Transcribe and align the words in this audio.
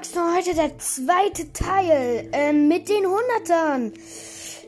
Unboxen 0.00 0.34
heute 0.34 0.54
der 0.54 0.78
zweite 0.78 1.52
Teil 1.52 2.30
ähm, 2.32 2.68
mit 2.68 2.88
den 2.88 3.04
Hundertern. 3.04 3.92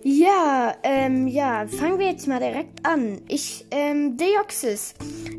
Ja, 0.02 0.74
ähm, 0.82 1.26
ja, 1.26 1.66
fangen 1.66 1.98
wir 1.98 2.10
jetzt 2.10 2.26
mal 2.26 2.38
direkt 2.38 2.84
an. 2.84 3.22
Ich, 3.28 3.64
ähm, 3.70 4.18
Deoxys. 4.18 4.92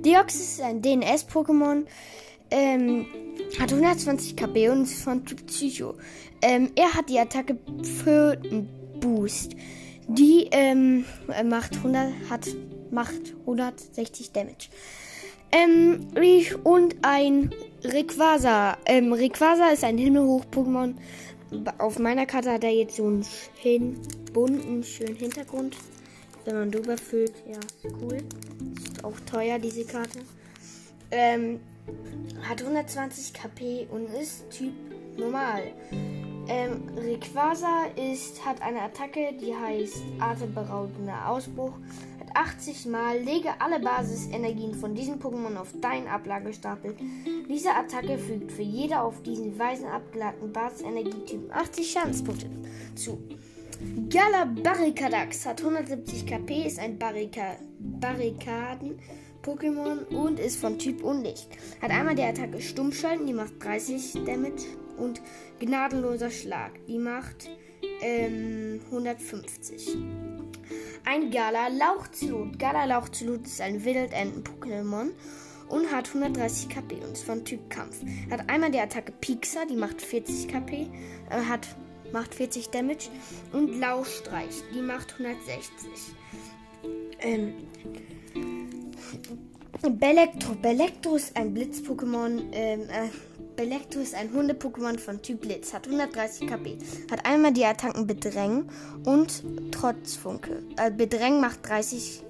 Deoxys 0.04 0.54
ist 0.54 0.62
ein 0.62 0.82
DNS-Pokémon, 0.82 1.86
ähm, 2.50 3.06
hat 3.60 3.72
120 3.72 4.36
KP 4.36 4.70
und 4.70 4.84
ist 4.84 5.04
von 5.04 5.24
Typ 5.26 5.46
Psycho. 5.46 5.94
Ähm, 6.42 6.72
er 6.76 6.92
hat 6.96 7.08
die 7.10 7.20
Attacke 7.20 7.54
Boost. 9.00 9.56
Die, 10.08 10.48
ähm, 10.50 11.06
macht 11.46 11.76
100, 11.76 12.14
hat, 12.32 12.48
macht 12.90 13.36
160 13.42 14.32
Damage. 14.32 14.70
Ähm, 15.54 16.08
und 16.64 16.96
ein 17.04 17.54
Rayquaza. 17.84 18.78
Ähm, 18.86 19.14
Rayquaza 19.14 19.70
ist 19.70 19.84
ein 19.84 20.00
Himmelhoch-Pokémon. 20.00 20.96
Auf 21.78 22.00
meiner 22.00 22.26
Karte 22.26 22.52
hat 22.52 22.64
er 22.64 22.72
jetzt 22.72 22.96
so 22.96 23.06
einen 23.06 23.24
schön 23.62 24.00
bunten, 24.34 24.84
schönen 24.84 25.16
Hintergrund. 25.16 25.78
Wenn 26.46 26.56
man 26.56 26.72
drüber 26.72 26.98
füllt, 26.98 27.34
ja, 27.48 27.60
cool. 28.02 28.18
Ist 28.84 29.04
auch 29.04 29.20
teuer, 29.30 29.60
diese 29.60 29.86
Karte. 29.86 30.20
Ähm, 31.12 31.60
hat 32.50 32.62
120 32.62 33.34
KP 33.34 33.88
und 33.92 34.10
ist 34.10 34.50
Typ 34.50 34.74
normal. 35.18 35.62
Ähm, 36.48 36.90
Rayquaza 36.98 37.86
ist, 37.96 38.44
hat 38.46 38.62
eine 38.62 38.82
Attacke, 38.82 39.34
die 39.40 39.56
heißt 39.56 40.04
Atemberaubender 40.20 41.30
Ausbruch. 41.30 41.72
80 42.34 42.88
Mal 42.88 43.20
lege 43.20 43.50
alle 43.60 43.80
Basisenergien 43.80 44.74
von 44.74 44.96
diesem 44.96 45.20
Pokémon 45.20 45.56
auf 45.56 45.72
deinen 45.80 46.08
Ablagestapel. 46.08 46.96
Diese 47.48 47.70
Attacke 47.70 48.18
fügt 48.18 48.52
für 48.52 48.64
jede 48.64 49.02
auf 49.02 49.22
diesen 49.22 49.60
Weisen 49.60 49.86
abgeladenen 49.86 50.52
Basisenergietypen 50.52 51.52
80 51.52 51.92
Schadenspunkte 51.92 52.50
zu. 52.96 53.20
Gala 54.10 54.46
Barricadax 54.46 55.46
hat 55.46 55.62
170 55.62 56.26
KP, 56.26 56.66
ist 56.66 56.80
ein 56.80 56.98
Barrika 56.98 57.58
Barrikaden-Pokémon 57.80 60.08
und 60.08 60.40
ist 60.40 60.60
von 60.60 60.80
Typ 60.80 61.04
Unlicht. 61.04 61.50
Hat 61.82 61.92
einmal 61.92 62.16
die 62.16 62.24
Attacke 62.24 62.60
Stummschalten, 62.62 63.28
die 63.28 63.34
macht 63.34 63.64
30 63.64 64.24
Damage 64.26 64.64
und 64.98 65.22
Gnadenloser 65.60 66.30
Schlag, 66.30 66.72
die 66.88 66.98
macht 66.98 67.50
ähm, 68.02 68.82
150. 68.86 69.98
Ein 71.06 71.32
Gala 71.32 71.68
Lauchzelut. 71.68 72.58
Gala 72.60 72.86
Lauchzelut 72.86 73.46
ist 73.46 73.62
ein 73.62 73.84
Wildenten-Pokémon 73.84 75.10
und 75.70 75.92
hat 75.92 76.08
130 76.08 76.70
KP 76.70 76.96
und 76.96 77.14
ist 77.14 77.24
von 77.24 77.44
Typ 77.44 77.70
Kampf. 77.70 78.02
Hat 78.30 78.50
einmal 78.50 78.72
die 78.72 78.80
Attacke 78.80 79.12
Pixar, 79.12 79.66
die 79.66 79.76
macht 79.76 80.02
40 80.02 80.48
KP, 80.48 80.88
äh, 81.30 81.42
hat, 81.48 81.68
macht 82.12 82.36
40 82.36 82.70
Damage 82.70 83.10
und 83.52 83.80
Lauchstreich, 83.80 84.64
die 84.74 84.82
macht 84.82 85.14
160. 85.14 85.90
Ähm, 87.20 87.54
Belektro. 89.82 90.54
Belektro 90.56 91.16
ist 91.16 91.36
ein 91.36 91.54
Blitz-Pokémon. 91.54 92.44
Ähm, 92.54 92.82
äh, 92.82 93.10
Belektro 93.56 94.00
ist 94.02 94.16
ein 94.16 94.34
Hunde-Pokémon 94.34 94.98
von 95.00 95.22
Typ 95.22 95.42
Blitz, 95.42 95.74
hat 95.74 95.88
130 95.88 96.48
KP, 96.48 96.78
hat 97.12 97.26
einmal 97.26 97.54
die 97.54 97.66
Attacken 97.66 98.08
Bedrängen 98.08 98.70
und 99.06 99.44
Trotzfunke. 99.72 100.64
Äh, 100.78 100.92
Bedrängen 100.92 101.40
macht 101.40 101.68
30 101.68 102.24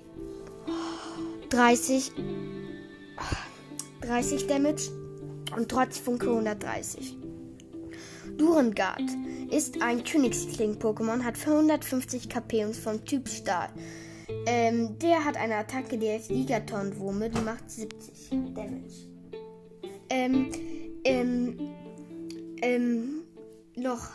30 1.49 2.11
30 4.01 4.47
Damage 4.47 4.91
und 5.55 5.69
Trotzfunke 5.69 6.27
130. 6.29 7.17
Durengard 8.37 9.03
ist 9.49 9.81
ein 9.81 10.03
Königskling-Pokémon, 10.03 11.23
hat 11.23 11.37
450 11.37 12.27
KP 12.27 12.65
und 12.65 12.71
ist 12.71 12.83
vom 12.83 13.05
Typ 13.05 13.29
Stahl. 13.29 13.69
Ähm, 14.45 14.97
der 14.99 15.23
hat 15.23 15.37
eine 15.37 15.55
Attacke, 15.55 15.97
die 15.97 16.09
heißt 16.09 16.29
Gigaton-Wurme, 16.29 17.29
die 17.29 17.41
macht 17.41 17.69
70 17.69 18.29
Damage. 18.53 19.13
Ähm, 20.09 20.49
ähm, 21.03 21.57
ähm, 22.61 23.23
noch 23.75 24.09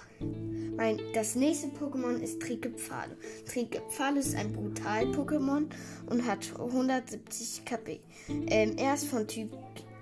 mein, 0.76 1.00
das 1.12 1.34
nächste 1.34 1.68
Pokémon 1.68 2.20
ist 2.20 2.40
Trikepfale. 2.40 3.16
Trikepfale 3.46 4.20
ist 4.20 4.36
ein 4.36 4.52
Brutal-Pokémon 4.52 5.66
und 6.06 6.26
hat 6.26 6.52
170 6.56 7.64
KP. 7.64 8.00
Ähm, 8.28 8.76
er 8.76 8.94
ist 8.94 9.06
von 9.06 9.26
Typ 9.26 9.50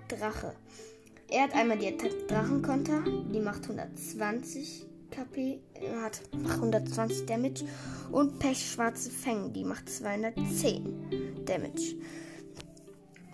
Drache. 0.08 0.54
Er 1.28 1.44
hat 1.44 1.54
einmal 1.54 1.78
die 1.78 1.88
Attacke 1.88 2.26
Drachenkonter, 2.28 3.02
die 3.32 3.40
macht 3.40 3.62
120 3.62 4.86
KP, 5.10 5.60
er 5.74 6.02
hat 6.02 6.20
120 6.32 7.26
Damage. 7.26 7.64
Und 8.12 8.38
Pechschwarze 8.38 9.10
Fänge, 9.10 9.50
die 9.50 9.64
macht 9.64 9.88
210 9.88 11.44
Damage. 11.46 11.96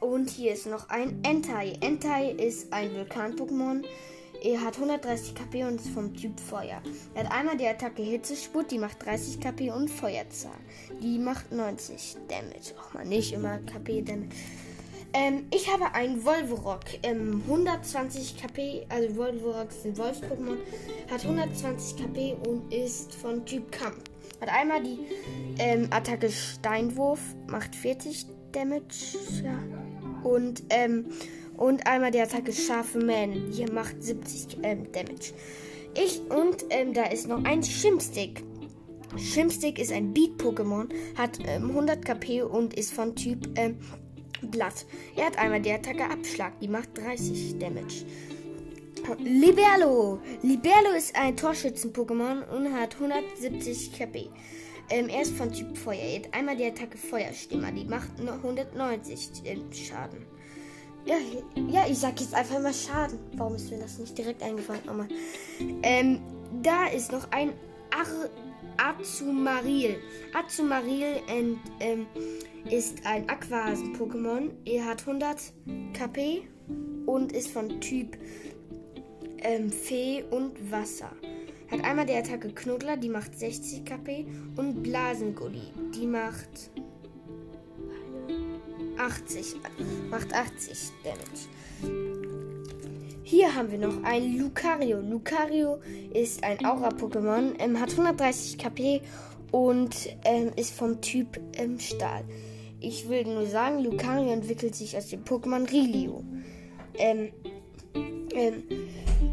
Und 0.02 0.30
hier 0.30 0.52
ist 0.54 0.66
noch 0.66 0.88
ein 0.88 1.22
Entei. 1.22 1.74
Entei 1.80 2.32
ist 2.32 2.72
ein 2.72 2.92
Vulkan-Pokémon. 2.92 3.84
Er 4.42 4.60
hat 4.60 4.74
130 4.74 5.32
KP 5.32 5.62
und 5.62 5.76
ist 5.76 5.90
vom 5.90 6.12
Typ 6.12 6.40
Feuer. 6.40 6.82
Er 7.14 7.24
hat 7.24 7.30
einmal 7.30 7.56
die 7.56 7.68
Attacke 7.68 8.02
Hitzesput, 8.02 8.72
die 8.72 8.78
macht 8.78 9.06
30 9.06 9.38
KP 9.38 9.70
und 9.70 9.88
Feuerzahl. 9.88 10.58
Die 11.00 11.20
macht 11.20 11.52
90 11.52 12.16
Damage. 12.26 12.74
Auch 12.80 12.94
mal 12.94 13.04
nicht 13.04 13.32
immer 13.32 13.58
KP 13.58 14.02
Damage. 14.02 14.34
Ähm, 15.12 15.46
ich 15.54 15.72
habe 15.72 15.94
einen 15.94 16.24
Volvorock, 16.24 16.80
ähm, 17.04 17.40
120 17.46 18.38
KP, 18.38 18.84
also 18.88 19.16
Volvorock 19.16 19.68
ist 19.68 19.86
ein 19.86 19.96
Wolfs-Pokémon, 19.96 20.56
hat 21.12 21.22
120 21.22 21.96
KP 21.96 22.36
und 22.48 22.74
ist 22.74 23.14
von 23.14 23.46
Typ 23.46 23.70
Kampf. 23.70 24.02
Hat 24.40 24.48
einmal 24.48 24.82
die 24.82 24.98
ähm, 25.60 25.86
Attacke 25.90 26.28
Steinwurf, 26.28 27.20
macht 27.46 27.76
40 27.76 28.26
Damage, 28.50 29.16
ja. 29.44 29.81
Und, 30.22 30.62
ähm, 30.70 31.06
und 31.56 31.86
einmal 31.86 32.10
die 32.10 32.20
Attacke 32.20 32.52
Scharfe 32.52 32.98
Man. 32.98 33.50
Die 33.52 33.64
macht 33.66 34.02
70 34.02 34.58
ähm, 34.62 34.90
Damage. 34.92 35.32
Ich 35.94 36.20
und 36.30 36.64
ähm, 36.70 36.94
da 36.94 37.04
ist 37.04 37.28
noch 37.28 37.44
ein 37.44 37.62
Shimstick. 37.62 38.42
Shimstick 39.18 39.78
ist 39.78 39.92
ein 39.92 40.14
Beat-Pokémon, 40.14 40.88
hat 41.18 41.38
ähm, 41.46 41.68
100 41.68 42.02
KP 42.02 42.42
und 42.42 42.72
ist 42.74 42.94
von 42.94 43.14
Typ 43.14 43.46
ähm, 43.56 43.76
Blatt. 44.50 44.86
Er 45.16 45.26
hat 45.26 45.38
einmal 45.38 45.60
die 45.60 45.70
Attacke 45.70 46.04
Abschlag, 46.04 46.58
die 46.60 46.68
macht 46.68 46.96
30 46.96 47.58
Damage. 47.58 48.06
Liberlo. 49.18 50.20
Liberlo 50.42 50.92
ist 50.96 51.14
ein 51.16 51.36
Torschützen-Pokémon 51.36 52.48
und 52.48 52.72
hat 52.72 52.94
170 52.94 53.92
KP. 53.92 54.28
Ähm, 54.92 55.08
er 55.08 55.22
ist 55.22 55.34
von 55.34 55.50
Typ 55.50 55.78
Feuer. 55.78 55.94
Er 55.96 56.18
hat 56.18 56.34
einmal 56.34 56.54
die 56.54 56.66
Attacke 56.66 56.98
Feuerstimmer. 56.98 57.72
Die 57.72 57.86
macht 57.86 58.18
noch 58.22 58.34
190 58.34 59.46
äh, 59.46 59.56
Schaden. 59.72 60.26
Ja, 61.06 61.16
ja, 61.70 61.86
ich 61.88 61.98
sag 61.98 62.20
jetzt 62.20 62.34
einfach 62.34 62.60
mal 62.60 62.74
Schaden. 62.74 63.18
Warum 63.36 63.54
ist 63.54 63.70
mir 63.70 63.78
das 63.78 63.98
nicht 63.98 64.16
direkt 64.18 64.42
eingefallen? 64.42 64.82
Oh 64.88 65.02
ähm, 65.82 66.20
da 66.62 66.88
ist 66.88 67.10
noch 67.10 67.26
ein 67.30 67.54
Ar 67.90 68.06
Azumaril. 68.76 69.96
Azumaril 70.34 71.22
and, 71.26 71.58
ähm, 71.80 72.06
ist 72.70 72.98
ein 73.06 73.26
Aquasen-Pokémon. 73.30 74.50
Er 74.66 74.84
hat 74.84 75.00
100 75.00 75.54
KP 75.94 76.42
und 77.06 77.32
ist 77.32 77.48
von 77.48 77.80
Typ 77.80 78.18
ähm, 79.38 79.72
Fee 79.72 80.22
und 80.30 80.70
Wasser. 80.70 81.12
Einmal 81.82 82.06
die 82.06 82.14
Attacke 82.14 82.48
Knuddler, 82.50 82.96
die 82.96 83.08
macht 83.08 83.38
60 83.38 83.84
KP. 83.84 84.26
Und 84.56 84.82
Blasengully, 84.82 85.72
die 85.94 86.06
macht 86.06 86.70
80. 88.98 89.56
Macht 90.10 90.32
80 90.32 90.92
Damage. 91.04 91.48
Hier 93.24 93.54
haben 93.54 93.70
wir 93.70 93.78
noch 93.78 94.02
ein 94.04 94.36
Lucario. 94.36 95.00
Lucario 95.00 95.80
ist 96.12 96.44
ein 96.44 96.64
Aura-Pokémon, 96.64 97.54
ähm, 97.58 97.80
hat 97.80 97.90
130 97.90 98.58
KP 98.58 99.00
und 99.50 99.94
ähm, 100.24 100.50
ist 100.56 100.74
vom 100.74 101.00
Typ 101.00 101.40
ähm, 101.56 101.80
Stahl. 101.80 102.24
Ich 102.78 103.08
will 103.08 103.24
nur 103.24 103.46
sagen, 103.46 103.82
Lucario 103.82 104.32
entwickelt 104.32 104.74
sich 104.74 104.96
aus 104.96 105.08
dem 105.08 105.24
Pokémon 105.24 105.70
Rilio. 105.70 106.22
Ähm, 106.98 107.32
ähm, 108.34 108.64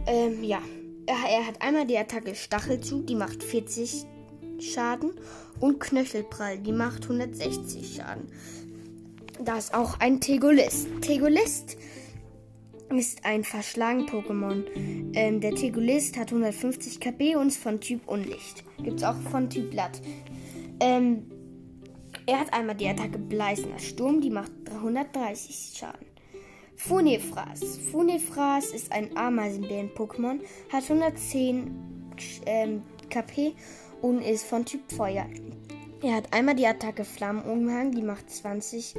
ähm, 0.07 0.43
ja. 0.43 0.61
Er 1.09 1.47
hat 1.47 1.59
einmal 1.63 1.87
die 1.87 1.97
Attacke 1.97 2.35
Stachelzug, 2.35 3.07
die 3.07 3.15
macht 3.15 3.41
40 3.41 4.05
Schaden. 4.59 5.13
Und 5.59 5.79
Knöchelprall, 5.79 6.59
die 6.59 6.71
macht 6.71 7.03
160 7.03 7.95
Schaden. 7.95 8.27
Da 9.43 9.57
ist 9.57 9.73
auch 9.73 9.99
ein 9.99 10.21
Tegolist. 10.21 10.87
Tegolist 11.01 11.77
ist 12.95 13.25
ein 13.25 13.43
verschlagen 13.43 14.05
Pokémon. 14.05 14.65
Ähm, 15.13 15.41
der 15.41 15.55
Tegolist 15.55 16.15
hat 16.15 16.27
150 16.27 16.99
KP 16.99 17.35
und 17.35 17.47
ist 17.47 17.57
von 17.57 17.81
Typ 17.81 18.07
Unlicht. 18.07 18.63
Gibt 18.83 18.97
es 18.97 19.03
auch 19.03 19.19
von 19.31 19.49
Typ 19.49 19.71
Blatt. 19.71 19.99
Ähm, 20.79 21.23
er 22.27 22.39
hat 22.39 22.53
einmal 22.53 22.75
die 22.75 22.87
Attacke 22.87 23.17
Bleißender 23.17 23.79
Sturm, 23.79 24.21
die 24.21 24.29
macht 24.29 24.51
330 24.65 25.73
Schaden. 25.75 26.08
Funefras. 26.79 27.77
Funefras 27.91 28.71
ist 28.71 28.93
ein 28.93 29.15
Ameisenbären-Pokémon, 29.15 30.39
hat 30.71 30.83
110 30.83 31.75
ähm, 32.45 32.83
KP 33.09 33.53
und 34.01 34.21
ist 34.21 34.45
von 34.45 34.63
Typ 34.63 34.89
Feuer. 34.89 35.25
Er 36.01 36.15
hat 36.15 36.33
einmal 36.33 36.55
die 36.55 36.65
Attacke 36.65 37.03
Flammenumhang, 37.03 37.91
die 37.91 38.01
macht 38.01 38.29
20, 38.29 38.95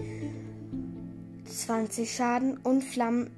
20 1.47 2.15
Schaden 2.15 2.59
und 2.59 2.85
Flammen, 2.85 3.31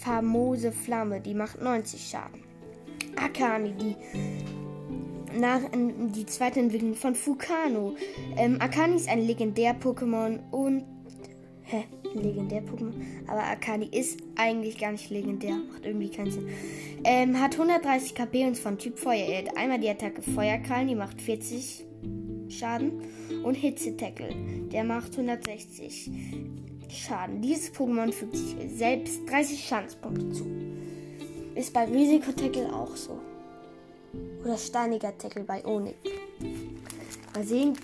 famose 0.00 0.70
Flamme, 0.70 1.20
die 1.20 1.34
macht 1.34 1.60
90 1.60 2.00
Schaden. 2.00 2.44
Akani, 3.16 3.72
die 3.72 3.96
nach 5.36 5.62
die 5.72 6.26
zweite 6.26 6.60
Entwicklung 6.60 6.94
von 6.94 7.16
Fukano. 7.16 7.96
Ähm, 8.36 8.60
Akani 8.60 8.94
ist 8.96 9.08
ein 9.08 9.26
Legendär-Pokémon 9.26 10.38
und 10.52 10.84
Hä? 12.12 12.18
Legendär-Pokémon? 12.18 12.92
Aber 13.26 13.42
Akani 13.44 13.88
ist 13.92 14.20
eigentlich 14.36 14.78
gar 14.78 14.92
nicht 14.92 15.10
legendär. 15.10 15.56
Macht 15.56 15.84
irgendwie 15.84 16.10
keinen 16.10 16.30
Sinn. 16.30 16.48
Ähm, 17.04 17.40
hat 17.40 17.54
130 17.54 18.14
KP 18.14 18.46
und 18.46 18.52
ist 18.52 18.62
von 18.62 18.78
Typ 18.78 18.98
Feuer. 18.98 19.26
Er 19.26 19.46
hat 19.46 19.56
einmal 19.56 19.78
die 19.78 19.88
Attacke 19.88 20.22
Feuerkrallen, 20.22 20.88
die 20.88 20.94
macht 20.94 21.20
40 21.20 21.86
Schaden. 22.48 23.02
Und 23.44 23.54
Hitze-Tackle, 23.54 24.34
der 24.72 24.84
macht 24.84 25.12
160 25.12 26.10
Schaden. 26.88 27.40
Dieses 27.40 27.72
Pokémon 27.72 28.12
fügt 28.12 28.36
sich 28.36 28.56
selbst 28.74 29.20
30 29.28 29.64
Schadenspunkte 29.64 30.32
zu. 30.32 30.46
Ist 31.54 31.72
bei 31.72 31.84
Risiko-Tackle 31.84 32.72
auch 32.74 32.96
so. 32.96 33.18
Oder 34.44 34.56
steiniger 34.56 35.16
Tackle 35.16 35.44
bei 35.44 35.64
Onyx. 35.64 35.96
Mal 37.34 37.44
sehen. 37.44 37.76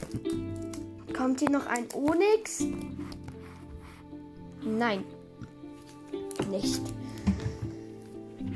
Kommt 1.17 1.41
hier 1.41 1.51
noch 1.51 1.67
ein 1.67 1.87
Onyx? 1.95 2.67
Nein. 4.67 5.05
Nicht. 6.51 6.83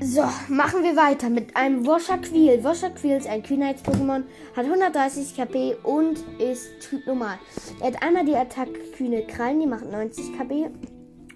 So, 0.02 0.22
machen 0.48 0.82
wir 0.82 0.96
weiter 0.96 1.28
mit 1.28 1.54
einem 1.56 1.86
Woshaquil. 1.86 2.64
Woshaquil 2.64 3.18
ist 3.18 3.28
ein 3.28 3.42
Kühnheits-Pokémon, 3.42 4.24
hat 4.56 4.64
130 4.64 5.36
KP 5.36 5.76
und 5.82 6.18
ist 6.38 6.68
Typ 6.80 7.06
normal. 7.06 7.38
Er 7.80 7.88
hat 7.88 8.02
einmal 8.02 8.24
die 8.24 8.34
Attacke 8.34 8.80
Kühne 8.96 9.26
Krallen, 9.26 9.60
die 9.60 9.66
macht 9.66 9.90
90 9.90 10.38
KP. 10.38 10.70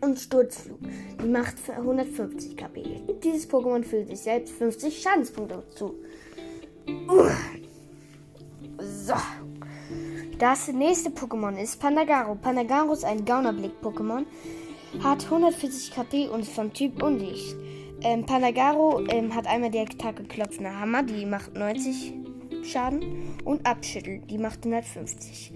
Und 0.01 0.19
Sturzflug, 0.19 0.79
die 1.23 1.29
macht 1.29 1.57
150 1.71 2.57
KP. 2.57 3.03
Dieses 3.23 3.49
Pokémon 3.49 3.83
fügt 3.83 4.09
sich 4.09 4.21
selbst 4.21 4.55
50 4.55 5.01
Schadenspunkte 5.01 5.63
zu. 5.75 5.95
Uh. 7.09 7.31
So. 8.79 9.15
Das 10.39 10.69
nächste 10.69 11.11
Pokémon 11.11 11.57
ist 11.57 11.79
Pandagaro. 11.81 12.35
Pandagaro 12.35 12.93
ist 12.93 13.05
ein 13.05 13.25
Gaunerblick-Pokémon 13.25 14.25
hat 15.03 15.25
140 15.25 15.91
KP 15.93 16.29
und 16.29 16.41
ist 16.41 16.53
vom 16.53 16.73
Typ 16.73 17.03
Undicht. 17.03 17.57
Ähm, 18.03 18.27
Panagaro 18.27 19.01
ähm, 19.09 19.35
hat 19.35 19.47
einmal 19.47 19.71
die 19.71 19.79
Attacke 19.79 20.25
Klopfender 20.25 20.79
Hammer, 20.79 21.03
die 21.03 21.25
macht 21.25 21.55
90 21.55 22.13
Schaden. 22.63 23.37
Und 23.45 23.67
Abschüttel, 23.67 24.21
die 24.31 24.39
macht 24.39 24.65
150. 24.65 25.53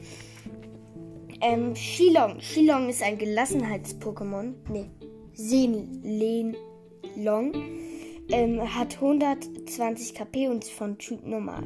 Ähm, 1.41 1.75
Shilong. 1.77 2.41
Shilong 2.41 2.89
ist 2.89 3.03
ein 3.03 3.19
Gelassenheits-Pokémon. 3.19 4.55
Ne, 4.71 4.91
Senlenlong. 5.35 6.57
Ähm, 8.31 8.75
hat 8.75 8.97
120 8.97 10.15
KP 10.15 10.49
und 10.49 10.65
ist 10.65 10.73
von 10.73 10.99
Typ 10.99 11.27
normal. 11.27 11.65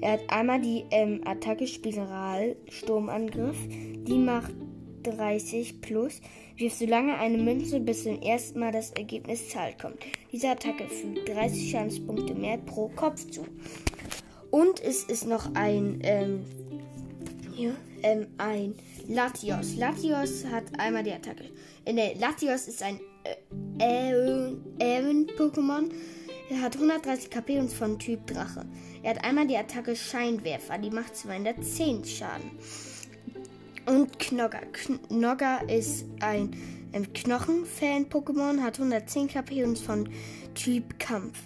Er 0.00 0.12
hat 0.12 0.30
einmal 0.30 0.60
die 0.60 0.84
ähm, 0.90 1.20
Attacke 1.24 1.66
Spiral 1.66 2.56
Sturmangriff. 2.68 3.56
Die 3.68 4.18
macht 4.18 4.52
30 5.02 5.80
plus. 5.80 6.20
Wirf 6.56 6.74
so 6.74 6.86
lange 6.86 7.18
eine 7.18 7.38
Münze, 7.38 7.80
bis 7.80 8.04
zum 8.04 8.20
ersten 8.22 8.60
Mal 8.60 8.72
das 8.72 8.90
Ergebnis 8.92 9.48
Zahl 9.48 9.74
kommt. 9.80 9.98
Diese 10.30 10.48
Attacke 10.48 10.88
fügt 10.88 11.28
30 11.28 11.70
Schadenspunkte 11.70 12.34
mehr 12.34 12.58
pro 12.58 12.88
Kopf 12.88 13.28
zu. 13.30 13.44
Und 14.50 14.80
es 14.80 15.04
ist 15.04 15.26
noch 15.26 15.54
ein, 15.54 15.98
ähm, 16.02 16.44
hier, 17.54 17.74
ähm, 18.02 18.26
ein 18.38 18.74
Latios. 19.08 19.76
Latios 19.76 20.44
hat 20.44 20.64
einmal 20.78 21.02
die 21.02 21.12
Attacke. 21.12 21.44
Äh, 21.84 21.92
ne, 21.92 22.14
Latios 22.18 22.68
ist 22.68 22.82
ein 22.82 23.00
Ähren-Pokémon. 23.78 25.90
Er 26.50 26.60
hat 26.60 26.76
130 26.76 27.30
KP 27.30 27.58
und 27.58 27.66
ist 27.66 27.74
von 27.74 27.98
Typ 27.98 28.26
Drache. 28.26 28.66
Er 29.02 29.14
hat 29.14 29.24
einmal 29.24 29.46
die 29.46 29.56
Attacke 29.56 29.96
Scheinwerfer, 29.96 30.78
die 30.78 30.90
macht 30.90 31.16
210 31.16 32.04
Schaden. 32.04 32.50
Und 33.86 34.18
Knogger. 34.18 34.60
Knogger 35.08 35.68
ist 35.68 36.04
ein 36.20 36.50
Knochen-Fan-Pokémon, 36.92 38.60
hat 38.62 38.78
110 38.78 39.28
KP 39.28 39.64
und 39.64 39.72
ist 39.72 39.84
von 39.84 40.08
Typ 40.54 40.98
Kampf. 40.98 41.38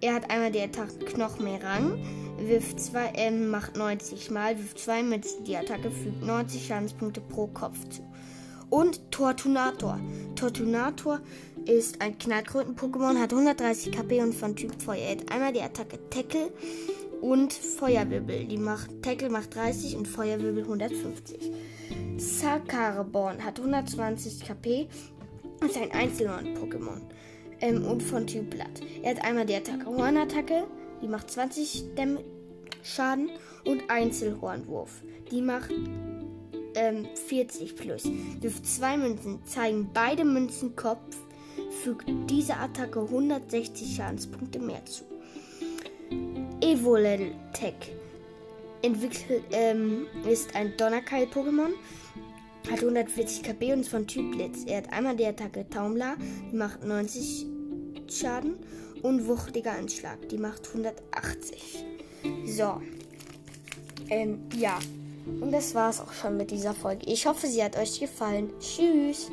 Er 0.00 0.14
hat 0.14 0.30
einmal 0.30 0.52
die 0.52 0.60
Attacke 0.60 1.04
Knochenmerang, 1.06 1.98
wirft 2.38 2.78
zwei, 2.78 3.10
ähm, 3.14 3.48
macht 3.48 3.76
90 3.76 4.30
mal, 4.30 4.56
wirft 4.58 4.78
zwei 4.78 5.02
mit 5.02 5.26
die 5.46 5.56
Attacke 5.56 5.90
fügt 5.90 6.22
90 6.22 6.66
Schadenspunkte 6.66 7.20
pro 7.20 7.48
Kopf 7.48 7.78
zu. 7.88 8.02
Und 8.70 9.10
Tortunator. 9.10 9.98
Tortunator 10.36 11.20
ist 11.64 12.00
ein 12.02 12.18
Knallkröten-Pokémon, 12.18 13.18
hat 13.18 13.32
130 13.32 13.92
KP 13.92 14.20
und 14.20 14.34
von 14.34 14.54
Typ 14.54 14.80
Feuer. 14.80 14.98
Er 14.98 15.10
hat 15.12 15.32
einmal 15.32 15.52
die 15.52 15.62
Attacke 15.62 15.98
Tackle 16.10 16.52
und 17.20 17.52
Feuerwirbel. 17.52 18.44
Die 18.44 18.58
macht, 18.58 19.02
Tackle 19.02 19.30
macht 19.30 19.54
30 19.56 19.96
und 19.96 20.06
Feuerwirbel 20.06 20.62
150. 20.62 21.50
Sakareborn 22.18 23.44
hat 23.44 23.60
120 23.60 24.44
KP, 24.44 24.88
ist 25.64 25.76
ein 25.76 25.92
Einzelhorn-Pokémon 25.92 27.00
ähm, 27.60 27.84
und 27.84 28.02
von 28.02 28.26
Typ 28.26 28.50
Blatt. 28.50 28.80
Er 29.02 29.14
hat 29.14 29.24
einmal 29.24 29.46
die 29.46 29.54
Attacke 29.54 29.86
Hornattacke, 29.86 30.64
die 31.00 31.06
macht 31.06 31.30
20 31.30 31.94
Dämm 31.96 32.18
Schaden 32.82 33.30
und 33.64 33.88
Einzelhornwurf, 33.88 35.02
die 35.30 35.42
macht 35.42 35.70
ähm, 36.74 37.06
40 37.28 37.76
plus. 37.76 38.10
Wirft 38.40 38.66
zwei 38.66 38.96
Münzen, 38.96 39.44
zeigen 39.44 39.90
beide 39.94 40.24
Münzen 40.24 40.74
Kopf, 40.74 41.16
fügt 41.82 42.10
diese 42.28 42.56
Attacke 42.56 43.00
160 43.00 43.94
Schadenspunkte 43.94 44.58
mehr 44.58 44.84
zu. 44.84 45.04
Evoletech 46.60 47.92
entwickelt 48.82 49.42
ähm, 49.52 50.06
ist 50.28 50.54
ein 50.54 50.76
Donnerkeil-Pokémon 50.76 51.70
hat 52.70 52.80
140 52.80 53.42
KP 53.42 53.72
und 53.72 53.80
ist 53.80 53.88
von 53.88 54.06
Typ 54.06 54.32
Blitz. 54.32 54.64
Er 54.66 54.78
hat 54.78 54.92
einmal 54.92 55.16
die 55.16 55.26
Attacke 55.26 55.68
Taumla, 55.68 56.16
die 56.52 56.56
macht 56.56 56.84
90 56.84 57.46
Schaden. 58.08 58.56
Und 59.02 59.28
wuchtiger 59.28 59.72
Anschlag, 59.72 60.28
die 60.28 60.38
macht 60.38 60.66
180. 60.68 61.84
So. 62.46 62.80
Ähm, 64.10 64.40
ja. 64.56 64.78
Und 65.40 65.52
das 65.52 65.74
war's 65.74 66.00
auch 66.00 66.12
schon 66.12 66.36
mit 66.36 66.50
dieser 66.50 66.74
Folge. 66.74 67.06
Ich 67.06 67.26
hoffe, 67.26 67.46
sie 67.46 67.62
hat 67.62 67.76
euch 67.76 68.00
gefallen. 68.00 68.50
Tschüss. 68.58 69.30